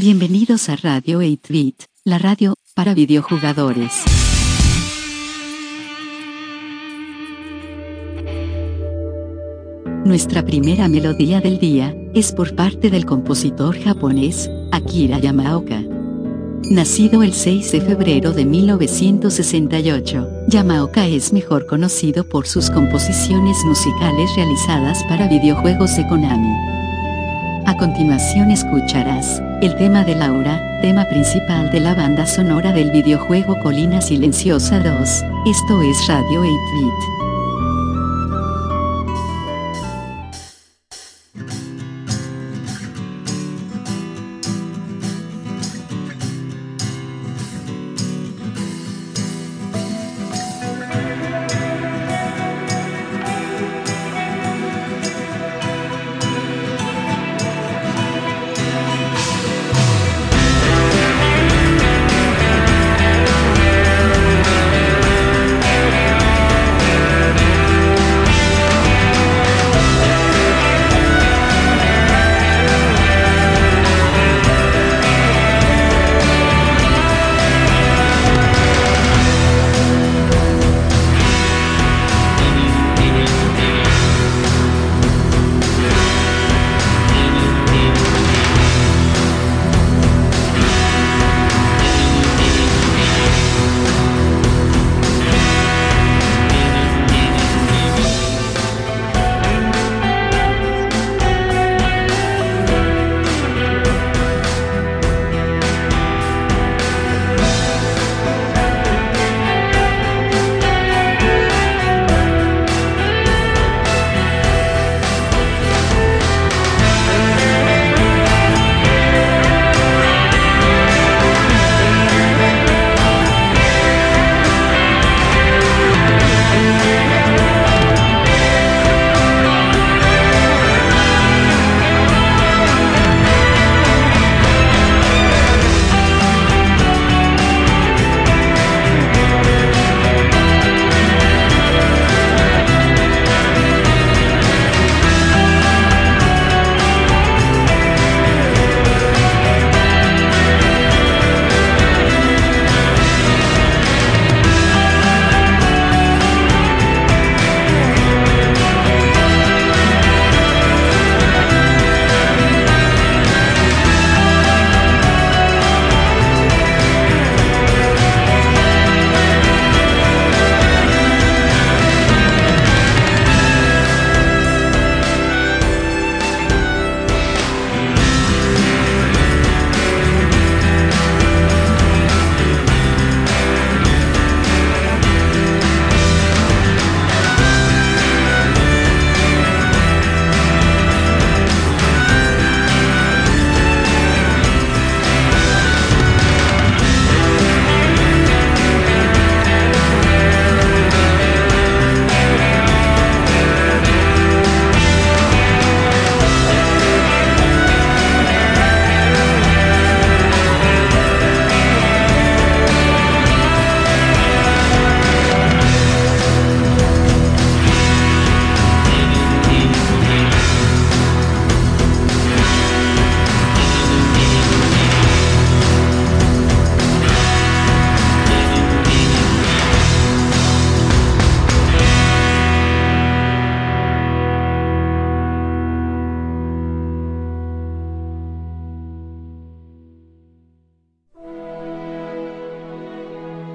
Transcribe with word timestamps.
Bienvenidos 0.00 0.68
a 0.68 0.76
Radio 0.76 1.22
8-Bit, 1.22 1.82
la 2.04 2.18
radio 2.18 2.54
para 2.76 2.94
videojugadores. 2.94 4.04
Nuestra 10.04 10.44
primera 10.44 10.86
melodía 10.86 11.40
del 11.40 11.58
día 11.58 11.96
es 12.14 12.30
por 12.30 12.54
parte 12.54 12.90
del 12.90 13.06
compositor 13.06 13.76
japonés 13.76 14.48
Akira 14.70 15.18
Yamaoka. 15.18 15.82
Nacido 16.70 17.24
el 17.24 17.32
6 17.32 17.72
de 17.72 17.80
febrero 17.80 18.30
de 18.30 18.44
1968, 18.44 20.28
Yamaoka 20.46 21.08
es 21.08 21.32
mejor 21.32 21.66
conocido 21.66 22.22
por 22.22 22.46
sus 22.46 22.70
composiciones 22.70 23.56
musicales 23.64 24.30
realizadas 24.36 25.02
para 25.08 25.26
videojuegos 25.26 25.96
de 25.96 26.06
Konami. 26.06 26.54
A 27.66 27.76
continuación 27.76 28.52
escucharás 28.52 29.42
el 29.60 29.74
tema 29.74 30.04
de 30.04 30.14
Laura, 30.14 30.60
tema 30.80 31.04
principal 31.06 31.70
de 31.70 31.80
la 31.80 31.94
banda 31.94 32.26
sonora 32.26 32.72
del 32.72 32.90
videojuego 32.90 33.58
Colina 33.60 34.00
Silenciosa 34.00 34.78
2. 34.78 35.24
Esto 35.46 35.82
es 35.82 36.06
Radio 36.06 36.42
8-Bit. 36.42 37.17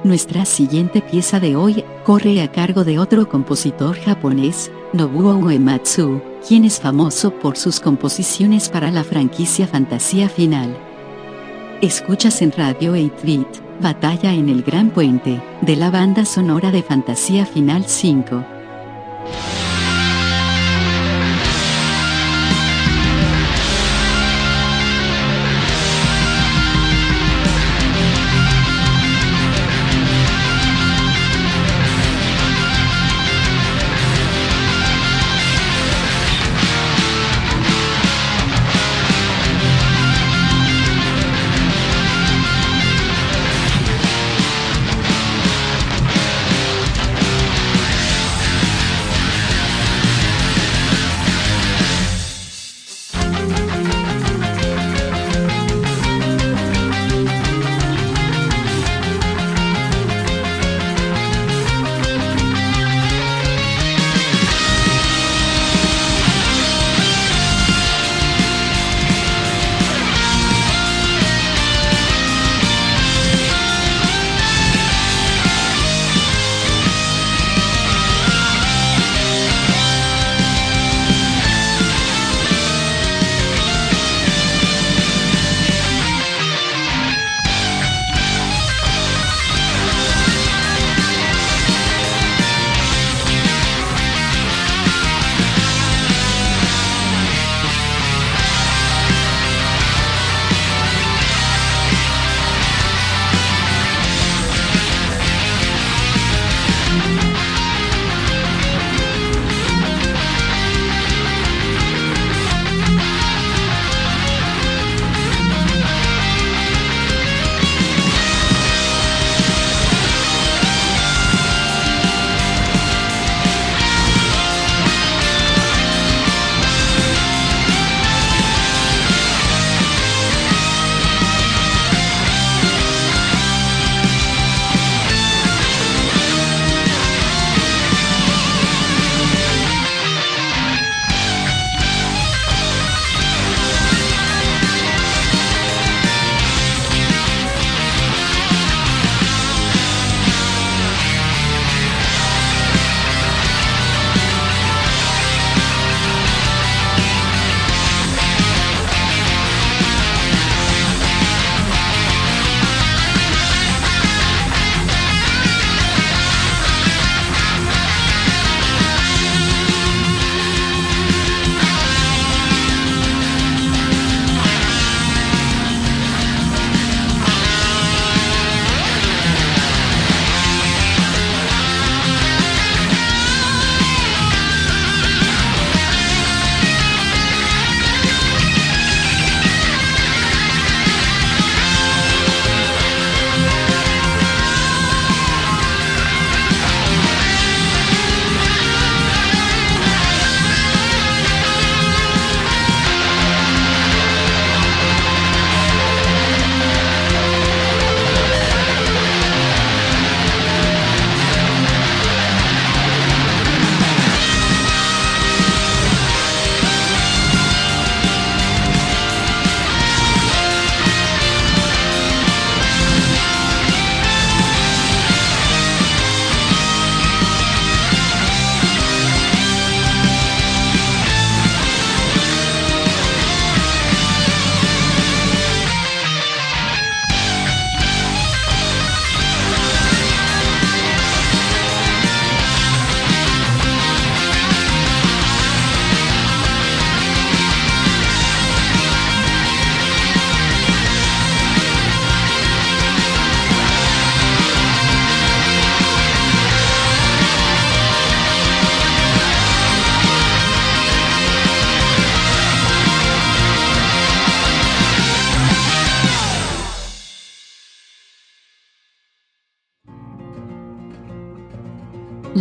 Nuestra 0.03 0.43
siguiente 0.43 1.01
pieza 1.01 1.39
de 1.39 1.55
hoy 1.55 1.85
corre 2.03 2.41
a 2.41 2.51
cargo 2.51 2.83
de 2.83 2.99
otro 2.99 3.29
compositor 3.29 3.97
japonés, 3.97 4.69
Nobuo 4.91 5.35
Uematsu, 5.37 6.21
quien 6.45 6.65
es 6.65 6.81
famoso 6.81 7.31
por 7.31 7.55
sus 7.55 7.79
composiciones 7.79 8.67
para 8.67 8.91
la 8.91 9.05
franquicia 9.05 9.65
Fantasía 9.65 10.27
Final. 10.27 10.77
Escuchas 11.81 12.41
en 12.41 12.51
Radio 12.51 12.95
8-Bit, 12.95 13.47
Batalla 13.81 14.33
en 14.33 14.49
el 14.49 14.63
Gran 14.63 14.89
Puente, 14.89 15.41
de 15.61 15.75
la 15.77 15.89
banda 15.89 16.25
sonora 16.25 16.69
de 16.69 16.83
Fantasía 16.83 17.45
Final 17.45 17.85
5. 17.87 18.52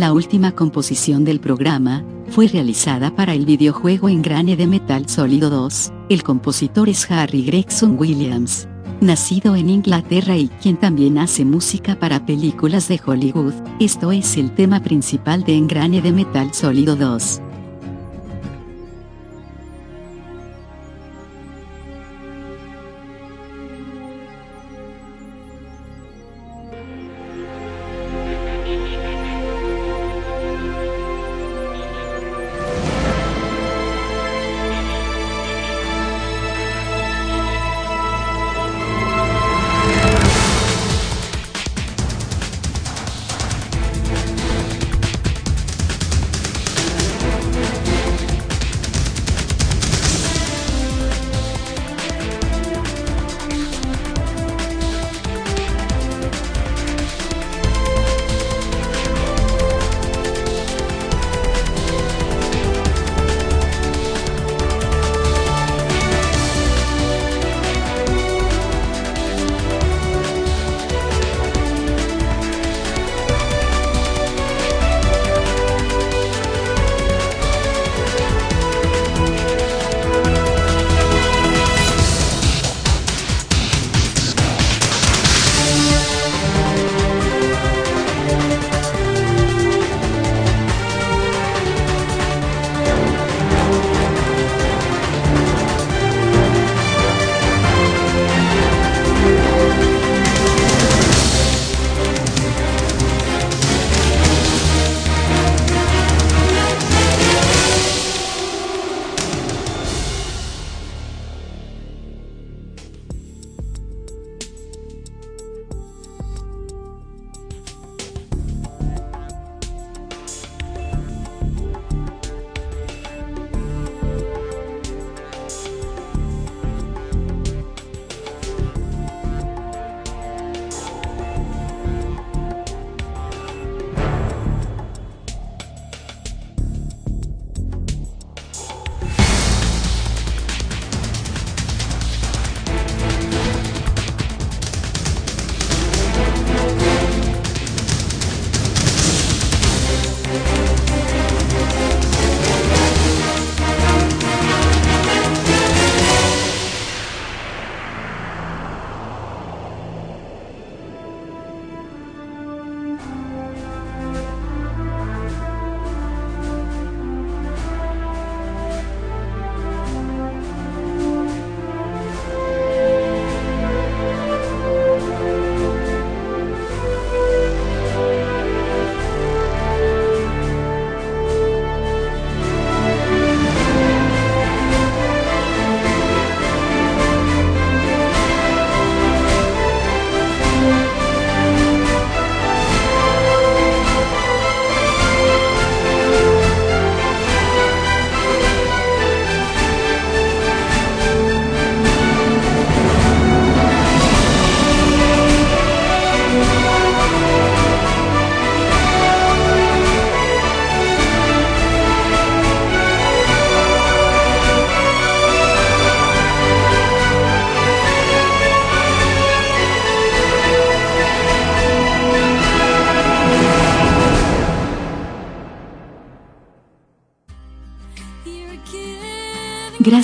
La 0.03 0.11
última 0.11 0.51
composición 0.51 1.23
del 1.23 1.39
programa 1.39 2.03
fue 2.27 2.49
realizada 2.49 3.15
para 3.15 3.33
el 3.35 3.45
videojuego 3.45 4.09
Engrane 4.09 4.57
de 4.57 4.67
Metal 4.67 5.07
Sólido 5.07 5.49
2. 5.49 5.93
El 6.09 6.23
compositor 6.23 6.89
es 6.89 7.09
Harry 7.09 7.45
Gregson 7.45 7.95
Williams, 7.97 8.67
nacido 8.99 9.55
en 9.55 9.69
Inglaterra 9.69 10.35
y 10.35 10.49
quien 10.61 10.75
también 10.75 11.17
hace 11.19 11.45
música 11.45 11.97
para 11.97 12.25
películas 12.25 12.89
de 12.89 12.99
Hollywood. 13.05 13.53
Esto 13.79 14.11
es 14.11 14.35
el 14.35 14.53
tema 14.53 14.81
principal 14.81 15.45
de 15.45 15.55
Engrane 15.55 16.01
de 16.01 16.11
Metal 16.11 16.53
Sólido 16.53 16.97
2. 16.97 17.41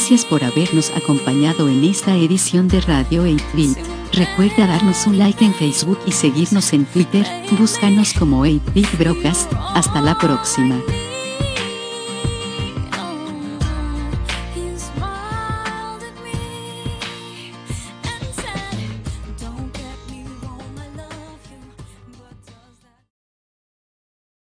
Gracias 0.09 0.27
por 0.27 0.43
habernos 0.43 0.89
acompañado 0.95 1.69
en 1.69 1.83
esta 1.83 2.15
edición 2.15 2.67
de 2.67 2.81
Radio 2.81 3.27
8-Bit. 3.27 3.77
Recuerda 4.13 4.65
darnos 4.65 5.05
un 5.05 5.19
like 5.19 5.45
en 5.45 5.53
Facebook 5.53 5.99
y 6.07 6.11
seguirnos 6.11 6.73
en 6.73 6.85
Twitter. 6.85 7.27
Búscanos 7.59 8.13
como 8.13 8.43
8-Bit 8.43 8.97
Broadcast. 8.97 9.53
Hasta 9.75 10.01
la 10.01 10.17
próxima. 10.17 10.81